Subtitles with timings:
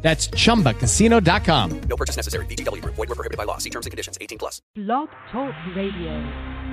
[0.00, 1.80] That's chumbacasino.com.
[1.80, 2.46] No purchase necessary.
[2.46, 2.94] VGW Group.
[2.94, 3.58] Void were prohibited by law.
[3.58, 4.16] See terms and conditions.
[4.20, 4.62] 18 plus.
[4.74, 6.68] Blog Talk Radio.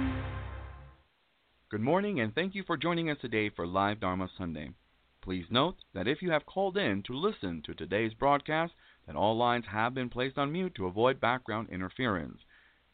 [1.72, 4.70] Good morning, and thank you for joining us today for Live Dharma Sunday.
[5.22, 8.74] Please note that if you have called in to listen to today's broadcast,
[9.08, 12.38] that all lines have been placed on mute to avoid background interference.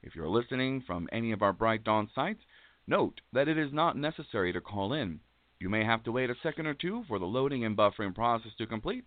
[0.01, 2.41] If you're listening from any of our Bright Dawn sites,
[2.87, 5.20] note that it is not necessary to call in.
[5.59, 8.53] You may have to wait a second or two for the loading and buffering process
[8.57, 9.03] to complete,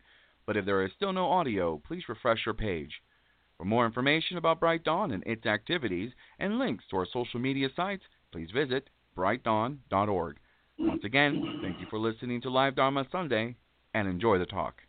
[0.46, 2.92] but if there is still no audio, please refresh your page.
[3.58, 7.68] For more information about Bright Dawn and its activities and links to our social media
[7.74, 8.02] sites,
[8.32, 10.36] please visit brightdawn.org.
[10.78, 13.54] Once again, thank you for listening to Live Dharma Sunday
[13.94, 14.80] and enjoy the talk.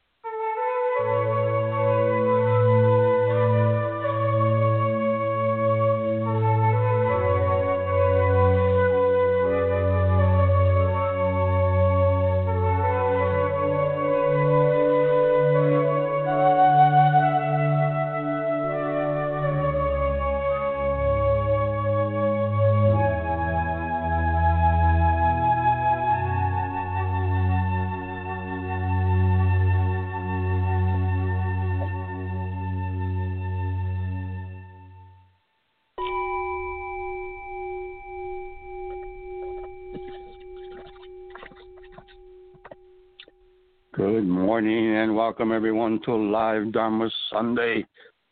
[44.26, 47.86] Good morning and welcome everyone to Live Dharma Sunday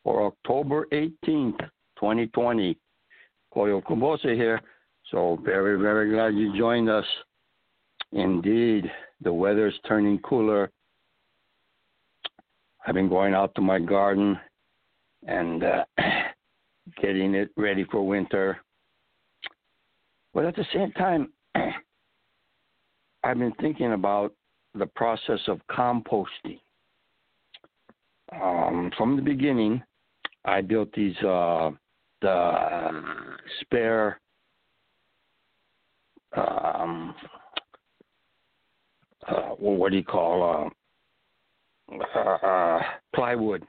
[0.04, 1.60] for October 18th,
[2.00, 2.76] 2020.
[3.56, 4.60] Koyo Kubose here.
[5.12, 7.06] So very, very glad you joined us.
[8.12, 8.90] Indeed,
[9.22, 10.72] the weather is turning cooler.
[12.88, 14.40] I've been going out to my garden
[15.28, 15.86] and uh,
[17.04, 18.58] getting it ready for winter.
[20.34, 21.32] But at the same time,
[23.24, 24.34] I've been thinking about
[24.76, 26.60] the process of composting.
[28.32, 29.84] Um, from the beginning,
[30.46, 31.72] I built these uh,
[32.22, 34.20] the spare
[36.36, 37.14] um,
[39.28, 40.72] uh, what do you call
[41.94, 42.82] uh, uh,
[43.14, 43.64] plywood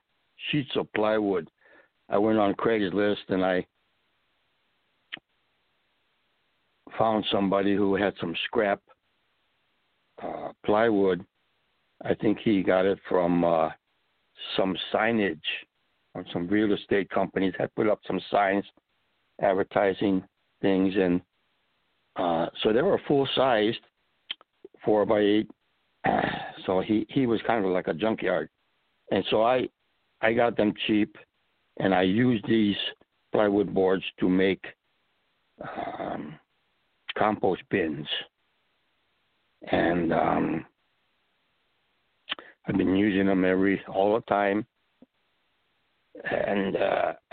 [0.50, 1.48] sheets of plywood.
[2.08, 3.66] I went on Craigslist and I
[6.98, 8.93] found somebody who had some scrap uh,
[10.64, 11.24] plywood.
[12.04, 13.70] I think he got it from uh,
[14.56, 15.38] some signage
[16.14, 18.64] or some real estate companies had put up some signs
[19.40, 20.22] advertising
[20.62, 21.20] things, and
[22.16, 23.80] uh, so they were full sized,
[24.84, 25.50] four by eight.
[26.66, 28.48] So he he was kind of like a junkyard,
[29.10, 29.68] and so I
[30.22, 31.14] I got them cheap,
[31.78, 32.76] and I used these
[33.32, 34.64] plywood boards to make
[35.98, 36.38] um,
[37.18, 38.06] compost bins
[39.70, 40.66] and um,
[42.66, 44.66] I've been using them every all the time.
[46.30, 47.12] And uh,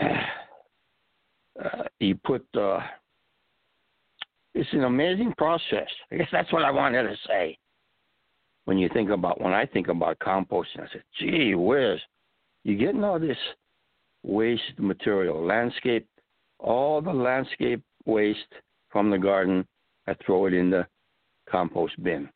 [1.64, 2.80] uh, you put uh,
[4.54, 5.88] it's an amazing process.
[6.10, 7.58] I guess that's what I wanted to say.
[8.64, 11.98] When you think about when I think about composting, I said, "Gee whiz,
[12.64, 13.38] you're getting all this
[14.22, 16.06] waste material, landscape,
[16.58, 18.38] all the landscape waste
[18.90, 19.66] from the garden.
[20.06, 20.86] I throw it in the
[21.48, 22.28] compost bin.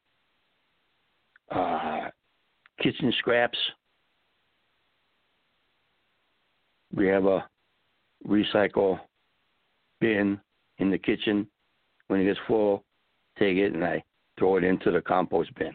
[1.51, 2.09] Uh,
[2.83, 3.59] kitchen scraps.
[6.95, 7.47] We have a
[8.27, 8.99] recycle
[10.01, 10.41] bin
[10.79, 11.47] in the kitchen.
[12.09, 12.85] When it gets full,
[13.39, 14.03] take it and I
[14.39, 15.73] throw it into the compost bin.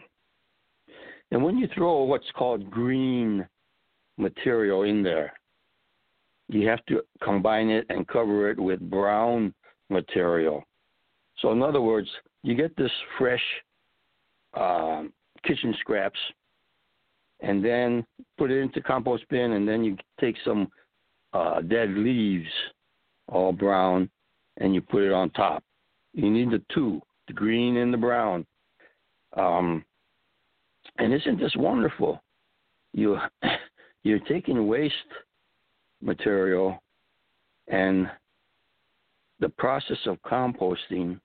[1.30, 3.46] And when you throw what's called green
[4.18, 5.32] material in there,
[6.48, 9.54] you have to combine it and cover it with brown
[9.88, 10.62] material.
[11.38, 12.08] So, in other words,
[12.42, 13.42] you get this fresh
[14.54, 15.12] um,
[15.44, 16.18] kitchen scraps
[17.40, 18.04] and then
[18.38, 20.68] put it into compost bin and then you take some
[21.32, 22.48] uh, dead leaves
[23.28, 24.08] all brown
[24.58, 25.64] and you put it on top.
[26.12, 28.46] You need the two the green and the brown.
[29.36, 29.84] Um,
[30.98, 32.22] and isn't this wonderful?
[32.92, 33.18] You
[34.02, 34.94] you're taking waste
[36.00, 36.82] material
[37.68, 38.10] and
[39.40, 41.20] the process of composting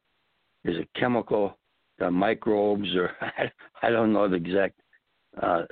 [0.70, 1.58] is a chemical,
[2.00, 3.12] the microbes, or
[3.82, 4.80] I don't know the exact
[5.42, 5.64] uh,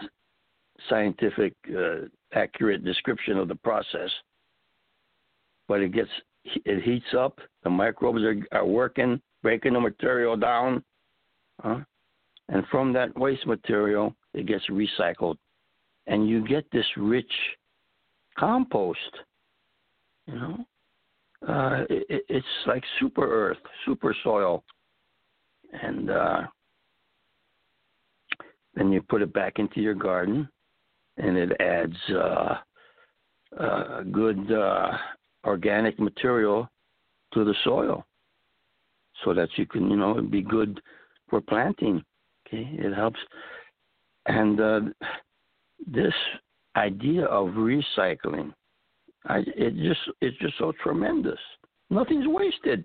[0.90, 4.10] scientific uh, accurate description of the process.
[5.68, 6.10] but it gets
[6.44, 7.40] it heats up.
[7.64, 10.84] The microbes are, are working, breaking the material down,
[11.62, 11.80] huh?
[12.50, 15.38] and from that waste material, it gets recycled,
[16.06, 17.32] and you get this rich
[18.38, 19.00] compost.
[20.28, 20.66] You know,
[21.48, 24.64] uh, it, it's like super earth, super soil,
[25.82, 26.42] and uh,
[28.76, 30.48] then you put it back into your garden,
[31.18, 32.56] and it adds uh,
[33.60, 34.92] uh, good uh,
[35.46, 36.70] organic material
[37.34, 38.06] to the soil,
[39.24, 40.82] so that you can, you know, be good
[41.30, 42.04] for planting.
[42.48, 43.20] Okay, it helps,
[44.28, 44.82] and uh,
[45.88, 46.14] this
[46.76, 48.54] idea of recycling,
[49.26, 51.40] I, it just it's just so tremendous.
[51.90, 52.84] Nothing's wasted,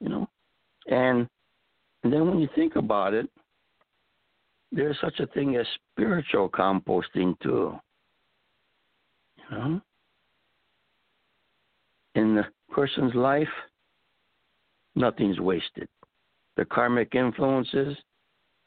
[0.00, 0.28] you know,
[0.88, 1.28] and,
[2.02, 3.28] and then when you think about it,
[4.70, 7.78] there's such a thing as spiritual composting too.
[9.36, 9.80] You know,
[12.14, 13.48] in the person's life,
[14.94, 15.88] nothing's wasted.
[16.56, 17.96] The karmic influences,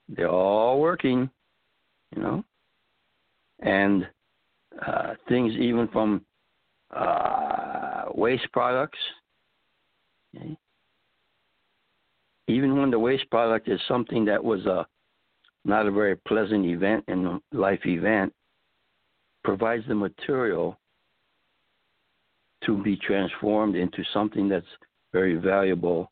[0.09, 1.29] they're all working.
[2.15, 2.43] You know,
[3.61, 4.07] and
[4.85, 6.25] uh, things even from
[6.95, 8.97] uh, waste products.
[10.35, 10.57] Okay?
[12.51, 14.85] Even when the waste product is something that was a
[15.63, 18.33] not a very pleasant event in life event,
[19.43, 20.77] provides the material
[22.65, 24.65] to be transformed into something that's
[25.13, 26.11] very valuable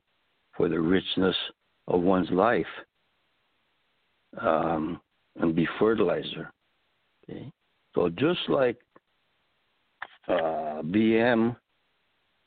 [0.56, 1.36] for the richness
[1.88, 2.66] of one's life
[4.42, 5.02] um,
[5.38, 6.52] and be fertilizer.
[7.24, 7.52] Okay,
[7.96, 8.78] so just like
[10.28, 11.56] uh, BM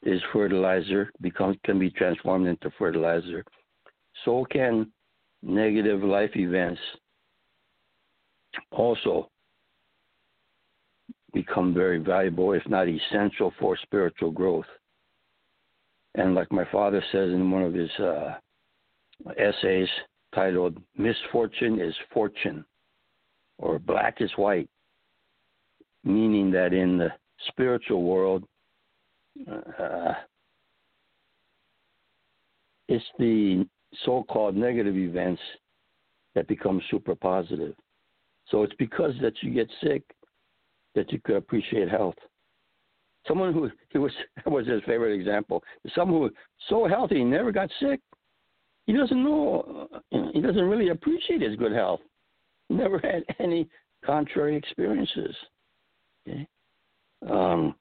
[0.02, 3.44] is fertilizer, becomes can be transformed into fertilizer.
[4.24, 4.92] So can
[5.42, 6.80] negative life events
[8.70, 9.30] also
[11.32, 14.66] become very valuable, if not essential, for spiritual growth.
[16.14, 18.34] And like my father says in one of his uh,
[19.38, 19.88] essays
[20.34, 22.64] titled "Misfortune is Fortune,"
[23.58, 24.68] or "Black is White,"
[26.04, 27.08] meaning that in the
[27.48, 28.44] spiritual world,
[29.50, 30.12] uh,
[32.88, 33.66] it's the
[34.04, 35.40] so-called negative events
[36.34, 37.74] that become super positive.
[38.48, 40.02] So it's because that you get sick
[40.94, 42.14] that you could appreciate health.
[43.26, 44.12] Someone who he was
[44.46, 45.62] was his favorite example.
[45.94, 46.32] Someone who was
[46.68, 48.00] so healthy he never got sick.
[48.86, 49.88] He doesn't know.
[50.10, 52.00] He doesn't really appreciate his good health.
[52.68, 53.68] Never had any
[54.04, 55.34] contrary experiences.
[56.28, 56.46] Okay.
[57.30, 57.76] Um,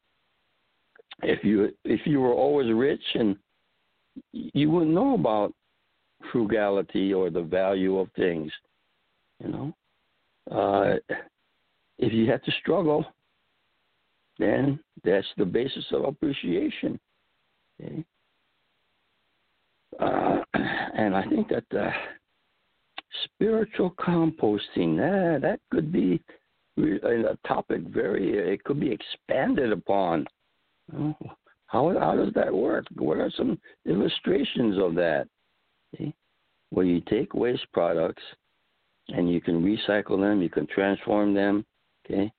[1.23, 3.35] if you if you were always rich and
[4.31, 5.53] you wouldn't know about
[6.31, 8.51] frugality or the value of things,
[9.39, 9.73] you know.
[10.49, 10.95] Uh,
[11.97, 13.05] if you had to struggle,
[14.39, 16.99] then that's the basis of appreciation.
[17.81, 18.03] Okay?
[19.99, 21.91] Uh, and I think that uh,
[23.25, 26.21] spiritual composting that that could be
[26.77, 30.25] a topic very it could be expanded upon.
[30.91, 32.85] how how does that work?
[32.95, 35.27] What are some illustrations of that?
[35.93, 36.13] Okay?
[36.71, 38.23] Where you take waste products
[39.09, 41.65] and you can recycle them, you can transform them.
[42.05, 42.31] Okay,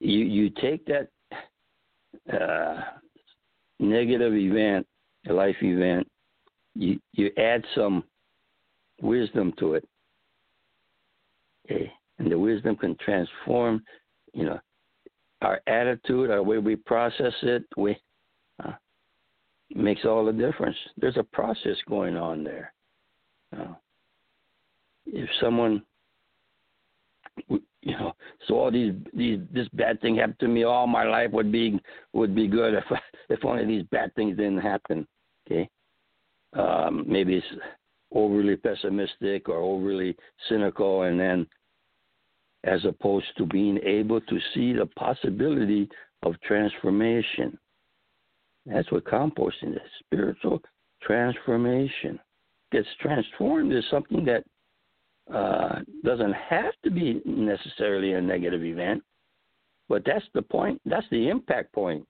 [0.00, 1.08] you you take that
[2.32, 2.80] uh,
[3.80, 4.86] negative event,
[5.28, 6.06] a life event,
[6.74, 8.04] you you add some
[9.00, 9.88] wisdom to it.
[11.64, 13.82] Okay, and the wisdom can transform,
[14.34, 14.60] you know,
[15.40, 17.64] our attitude, our way we process it.
[17.78, 17.96] We
[18.62, 18.72] uh,
[19.74, 20.76] makes all the difference.
[20.98, 22.73] There's a process going on there.
[23.56, 23.74] Uh,
[25.06, 25.82] if someone
[27.48, 28.14] you know
[28.46, 31.78] so all these these this bad thing happened to me all my life would be
[32.12, 32.84] would be good if
[33.28, 35.06] if only these bad things didn't happen
[35.46, 35.68] okay?
[36.54, 37.46] Um maybe it's
[38.12, 40.16] overly pessimistic or overly
[40.48, 41.46] cynical and then
[42.64, 45.86] as opposed to being able to see the possibility
[46.22, 47.58] of transformation.
[48.64, 50.62] That's what composting is spiritual
[51.02, 52.18] transformation
[52.74, 54.44] gets transformed is something that
[55.32, 59.00] uh, doesn't have to be necessarily a negative event,
[59.88, 60.80] but that's the point.
[60.84, 62.04] That's the impact point.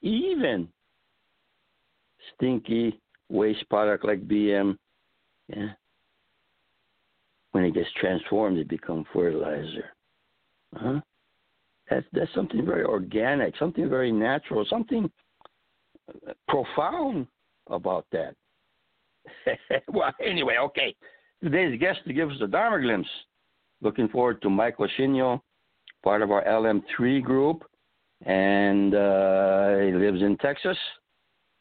[0.00, 0.66] Even
[2.34, 4.76] stinky waste product like BM,
[5.48, 5.68] yeah,
[7.52, 9.90] when it gets transformed, it becomes fertilizer.
[10.74, 11.00] huh
[11.90, 15.10] That's that's something very organic, something very natural, something
[16.48, 17.26] profound
[17.68, 18.34] about that.
[19.88, 20.94] well, anyway, okay.
[21.42, 23.08] Today's guest to give us a Dharma glimpse.
[23.80, 25.40] Looking forward to Michael Shinyo,
[26.04, 27.64] part of our LM3 group,
[28.24, 30.76] and uh, he lives in Texas.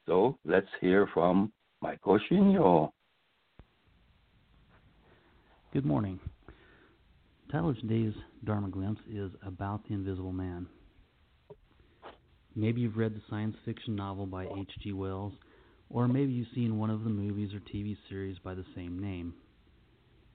[0.06, 1.52] So let's hear from
[1.82, 2.92] Michael Shinyo.
[5.74, 6.20] Good morning.
[7.48, 8.14] The title of today's
[8.44, 10.68] Dharma Glimpse is About the Invisible Man.
[12.56, 14.92] Maybe you've read the science fiction novel by H.G.
[14.94, 15.34] Wells,
[15.94, 19.34] or maybe you've seen one of the movies or TV series by the same name.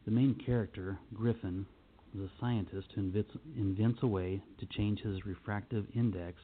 [0.05, 1.67] The main character, Griffin,
[2.15, 6.41] is a scientist who invents, invents a way to change his refractive index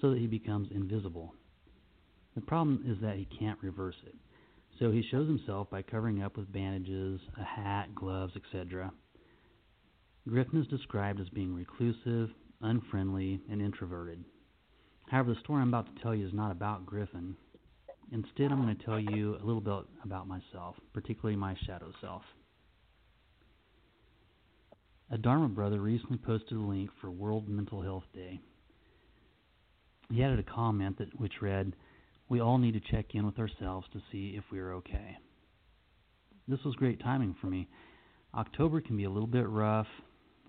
[0.00, 1.34] so that he becomes invisible.
[2.34, 4.14] The problem is that he can't reverse it.
[4.78, 8.92] So he shows himself by covering up with bandages, a hat, gloves, etc.
[10.28, 12.30] Griffin is described as being reclusive,
[12.60, 14.24] unfriendly, and introverted.
[15.08, 17.36] However, the story I'm about to tell you is not about Griffin.
[18.12, 22.22] Instead, I'm going to tell you a little bit about myself, particularly my shadow self.
[25.10, 28.38] A Dharma brother recently posted a link for World Mental Health Day.
[30.10, 31.74] He added a comment that which read,
[32.28, 35.18] "We all need to check in with ourselves to see if we are okay."
[36.46, 37.66] This was great timing for me.
[38.34, 39.88] October can be a little bit rough,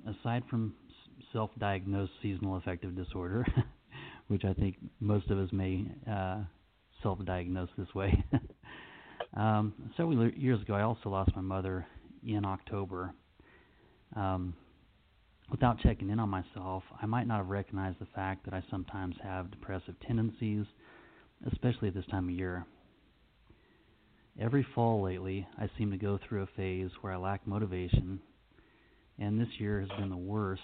[0.05, 0.75] aside from
[1.31, 3.45] self-diagnosed seasonal affective disorder,
[4.27, 6.43] which I think most of us may uh,
[7.03, 8.23] self-diagnose this way.
[9.35, 11.85] um, several years ago, I also lost my mother
[12.25, 13.13] in October
[14.15, 14.53] um,
[15.49, 19.15] without checking in on myself, I might not have recognized the fact that I sometimes
[19.23, 20.65] have depressive tendencies,
[21.51, 22.65] especially at this time of year.
[24.39, 28.19] Every fall lately, I seem to go through a phase where I lack motivation,
[29.19, 30.61] and this year has been the worst.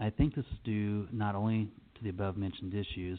[0.00, 3.18] I think this is due not only to the above mentioned issues,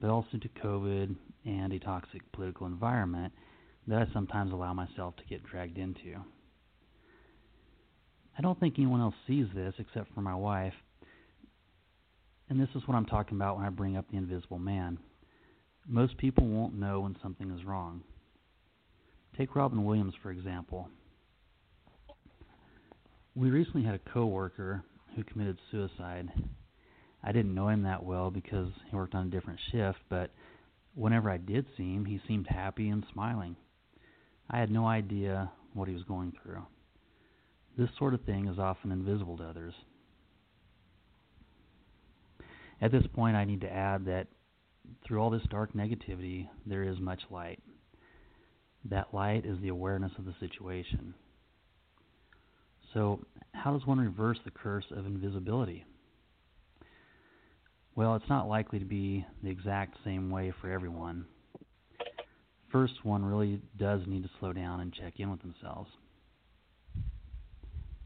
[0.00, 1.14] but also to COVID
[1.44, 3.32] and a toxic political environment
[3.86, 6.16] that I sometimes allow myself to get dragged into.
[8.38, 10.72] I don't think anyone else sees this except for my wife.
[12.48, 14.98] And this is what I'm talking about when I bring up the invisible man.
[15.86, 18.02] Most people won't know when something is wrong.
[19.36, 20.88] Take Robin Williams, for example.
[23.34, 24.82] We recently had a coworker
[25.14, 26.28] who committed suicide.
[27.22, 30.30] I didn't know him that well because he worked on a different shift, but
[30.94, 33.56] whenever I did see him, he seemed happy and smiling.
[34.48, 36.62] I had no idea what he was going through.
[37.76, 39.74] This sort of thing is often invisible to others.
[42.80, 44.26] At this point, I need to add that
[45.04, 47.60] through all this dark negativity, there is much light.
[48.86, 51.14] That light is the awareness of the situation.
[52.94, 53.20] So,
[53.52, 55.84] how does one reverse the curse of invisibility?
[58.00, 61.26] Well, it's not likely to be the exact same way for everyone.
[62.72, 65.90] First, one really does need to slow down and check in with themselves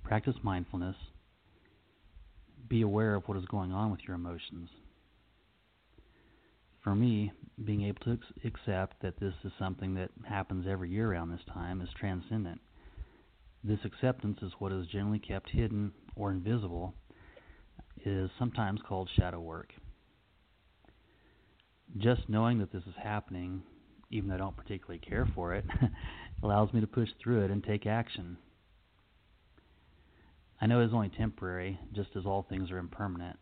[0.03, 0.97] practice mindfulness,
[2.69, 4.69] be aware of what is going on with your emotions.
[6.83, 7.31] For me,
[7.65, 11.81] being able to accept that this is something that happens every year around this time
[11.81, 12.61] is transcendent.
[13.63, 16.95] This acceptance is what is generally kept hidden or invisible,
[18.05, 19.73] is sometimes called shadow work.
[21.97, 23.63] Just knowing that this is happening,
[24.11, 25.65] even though I don't particularly care for it,
[26.43, 28.37] allows me to push through it and take action.
[30.61, 33.39] I know it's only temporary, just as all things are impermanent.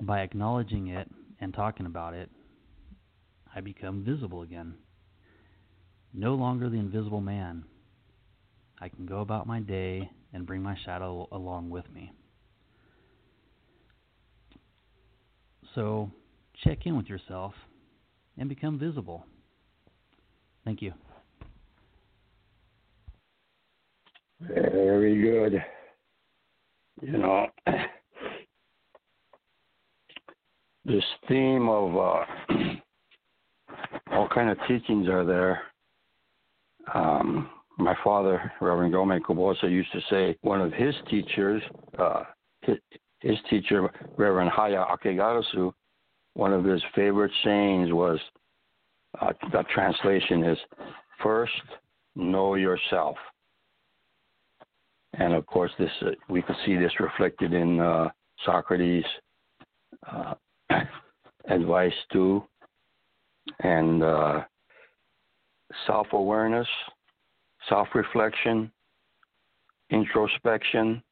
[0.00, 2.30] By acknowledging it and talking about it,
[3.54, 4.74] I become visible again.
[6.12, 7.64] No longer the invisible man.
[8.80, 12.12] I can go about my day and bring my shadow along with me.
[15.74, 16.10] So,
[16.62, 17.52] check in with yourself
[18.38, 19.26] and become visible.
[20.64, 20.92] Thank you.
[24.40, 25.62] Very good.
[27.02, 27.46] You know,
[30.84, 32.24] this theme of uh,
[34.12, 35.62] all kind of teachings are there.
[36.94, 41.62] Um, my father, Reverend Gyomay Kubose, used to say one of his teachers,
[41.98, 42.22] uh,
[43.24, 45.72] his teacher, Reverend Haya Akegarasu,
[46.34, 48.18] one of his favorite sayings was,
[49.20, 50.58] uh, the translation is,
[51.22, 51.52] first
[52.16, 53.16] know yourself
[55.18, 58.08] and of course, this uh, we can see this reflected in uh,
[58.44, 59.04] Socrates'
[60.10, 60.34] uh,
[61.48, 62.42] advice too,
[63.60, 64.40] and uh,
[65.86, 66.66] self-awareness,
[67.68, 68.70] self-reflection,
[69.90, 71.02] introspection.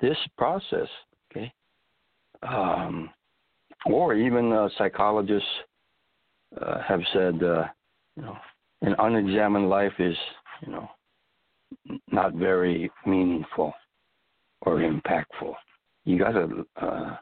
[0.00, 0.88] This process,
[2.42, 3.10] um,
[3.86, 5.48] or even uh, psychologists
[6.60, 8.36] uh, have said, you know,
[8.82, 10.16] an unexamined life is,
[10.64, 10.88] you know,
[12.10, 13.72] not very meaningful
[14.62, 15.54] or impactful.
[16.04, 17.16] You got to uh,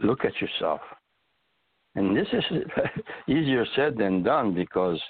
[0.00, 0.80] look at yourself.
[1.94, 2.44] And this is
[3.28, 5.00] easier said than done because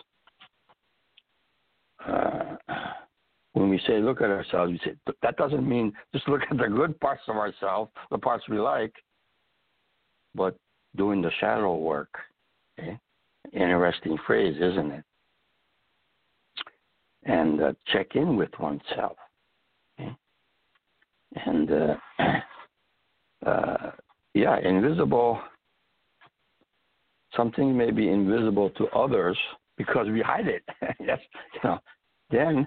[2.07, 2.57] uh,
[3.55, 6.69] when we say look at ourselves, we say that doesn't mean just look at the
[6.69, 8.93] good parts of ourselves, the parts we like,
[10.35, 10.57] but
[10.97, 12.13] doing the shadow work.
[12.79, 12.99] Okay?
[13.53, 15.05] Interesting phrase, isn't it?
[17.25, 19.17] And uh, check in with oneself.
[20.01, 20.17] Okay?
[21.47, 21.95] And uh,
[23.47, 23.91] uh,
[24.35, 25.41] yeah, invisible.
[27.37, 29.39] Something may be invisible to others
[29.77, 30.65] because we hide it.
[31.01, 31.21] yes,
[31.55, 31.79] you know.
[32.31, 32.67] Then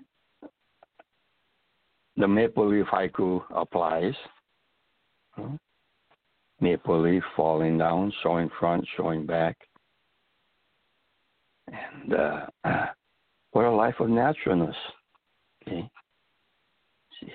[2.18, 4.14] the maple leaf haiku applies.
[5.36, 5.56] Hmm?
[6.60, 9.56] Maple leaf falling down, showing front, showing back.
[11.68, 12.46] And uh,
[13.52, 14.76] what a life of naturalness.
[15.62, 15.88] Okay.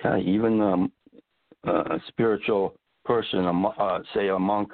[0.03, 0.91] Yeah, even um,
[1.65, 2.75] a spiritual
[3.05, 4.71] person, a, uh, say a monk,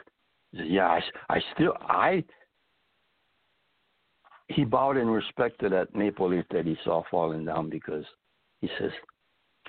[0.51, 2.23] yeah, I, I still, I,
[4.47, 8.05] he bowed in respect to that maple leaf that he saw falling down because
[8.61, 8.91] he says,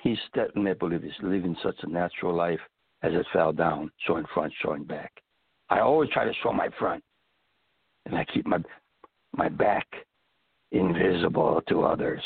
[0.01, 2.59] he's that maple leaf is living such a natural life
[3.03, 5.11] as it fell down, showing front, showing back.
[5.69, 7.03] I always try to show my front,
[8.05, 8.57] and I keep my
[9.33, 9.87] my back
[10.71, 12.21] invisible to others.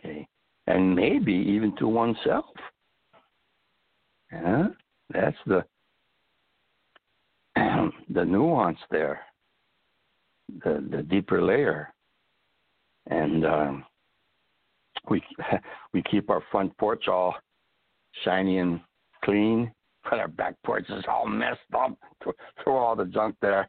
[0.00, 0.26] Okay,
[0.66, 2.46] and maybe even to oneself.
[4.32, 4.68] Yeah,
[5.12, 5.64] that's the
[8.08, 9.20] the nuance there,
[10.64, 11.92] the the deeper layer,
[13.08, 13.84] and um,
[15.10, 15.22] we
[15.92, 17.34] we keep our front porch all
[18.24, 18.80] shiny and
[19.24, 19.70] clean,
[20.04, 21.96] but our back porch is all messed up.
[22.62, 23.68] Throw all the junk there.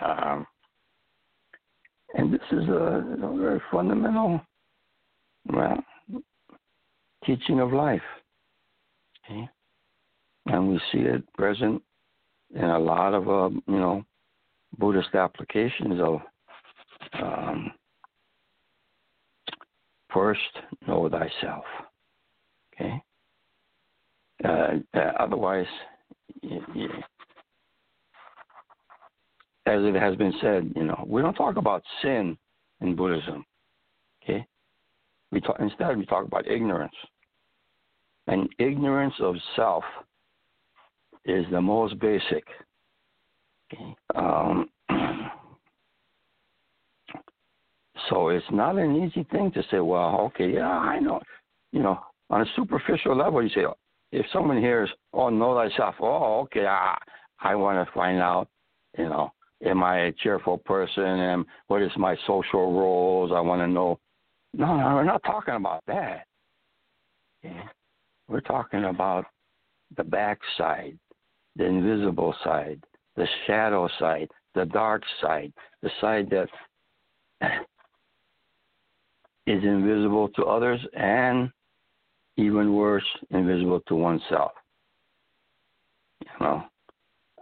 [0.00, 0.46] Um,
[2.14, 3.04] and this is a,
[3.36, 4.40] very fundamental
[5.52, 5.78] well,
[7.24, 8.02] teaching of life.
[9.24, 9.48] Okay?
[10.46, 11.82] And we see it present
[12.54, 14.04] in a lot of, uh, you know,
[14.78, 16.20] Buddhist applications of
[17.22, 17.72] um,
[20.12, 20.40] first
[20.86, 21.64] know thyself.
[22.74, 23.02] Okay?
[24.44, 25.66] Uh, uh, otherwise,
[26.42, 26.88] you, you,
[29.66, 32.38] as it has been said, you know, we don't talk about sin
[32.80, 33.44] in Buddhism.
[34.22, 34.46] Okay,
[35.32, 36.94] we talk instead we talk about ignorance,
[38.26, 39.84] and ignorance of self
[41.24, 42.44] is the most basic.
[43.72, 43.94] Okay.
[44.14, 44.68] Um,
[48.08, 51.20] so it's not an easy thing to say, well, okay, yeah, I know.
[51.72, 53.64] You know, on a superficial level, you say,
[54.12, 56.96] if someone hears, "Oh, know thyself," oh, okay, I
[57.40, 58.48] I want to find out,
[58.96, 59.32] you know,
[59.64, 61.04] am I a cheerful person?
[61.04, 63.32] And what is my social roles?
[63.32, 63.98] I want to know.
[64.54, 66.24] No, no, we're not talking about that.
[67.42, 67.68] Yeah.
[68.28, 69.26] We're talking about
[69.96, 70.98] the back side,
[71.56, 72.82] the invisible side,
[73.16, 76.48] the shadow side, the dark side, the side that
[79.48, 81.50] is invisible to others and
[82.36, 84.52] even worse, invisible to oneself.
[86.20, 86.64] You know,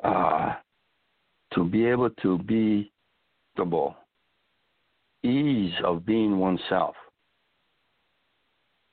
[0.04, 0.54] uh,
[1.54, 2.92] to be able to be
[3.56, 3.96] the ball,
[5.24, 6.94] ease of being oneself.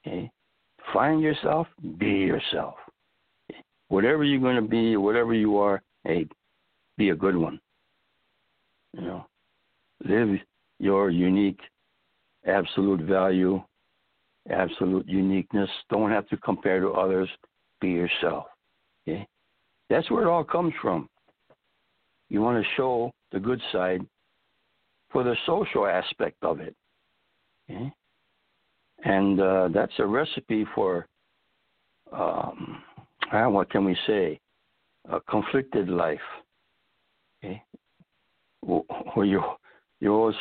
[0.06, 0.32] Okay?
[0.92, 1.68] Find yourself,
[2.00, 2.76] be yourself.
[3.90, 6.28] Whatever you're going to be, whatever you are, hey,
[6.98, 7.60] be a good one.
[8.94, 9.26] You know,
[10.04, 10.40] live
[10.80, 11.60] your unique,
[12.46, 13.62] absolute value
[14.50, 15.70] absolute uniqueness.
[15.90, 17.30] Don't have to compare to others.
[17.82, 18.46] Be yourself.
[19.08, 19.28] Okay?
[19.90, 21.10] That's where it all comes from.
[22.30, 24.02] You want to show the good side
[25.12, 26.76] for the social aspect of it.
[27.70, 27.92] Okay?
[29.06, 31.08] And uh, that's a recipe for,
[32.12, 32.82] um,
[33.32, 34.40] what can we say,
[35.10, 36.20] a conflicted life.
[37.44, 37.62] Okay?
[38.62, 39.42] Where you,
[40.00, 40.36] you always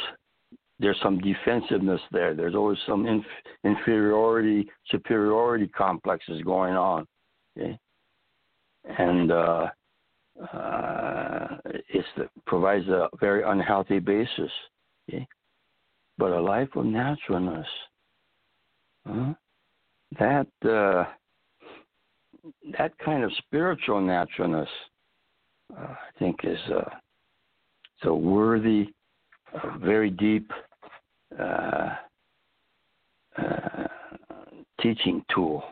[0.82, 2.34] there's some defensiveness there.
[2.34, 3.24] There's always some inf-
[3.64, 7.06] inferiority, superiority complexes going on.
[7.56, 7.78] Okay?
[8.98, 9.68] And uh,
[10.52, 12.04] uh, it
[12.46, 14.50] provides a very unhealthy basis.
[15.08, 15.26] Okay?
[16.18, 17.66] But a life of naturalness,
[19.06, 19.34] huh?
[20.18, 21.04] that uh,
[22.76, 24.68] that kind of spiritual naturalness,
[25.78, 28.88] uh, I think, is uh, a worthy,
[29.80, 30.50] very deep
[31.38, 31.94] uh,
[33.38, 33.86] uh,
[34.80, 35.62] teaching tool.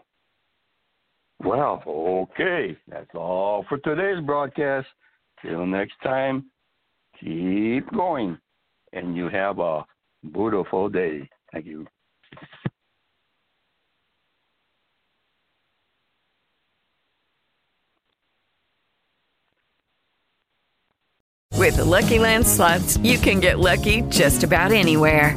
[1.42, 4.86] Well, okay, that's all for today's broadcast.
[5.42, 6.44] Till next time,
[7.18, 8.38] keep going,
[8.92, 9.86] and you have a
[10.32, 11.28] beautiful day.
[11.52, 11.86] Thank you.
[21.60, 25.36] With the Lucky Land slots, you can get lucky just about anywhere.